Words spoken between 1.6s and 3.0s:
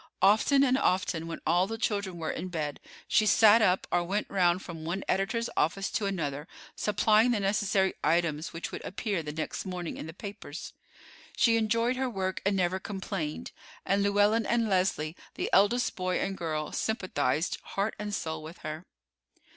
the children were in bed,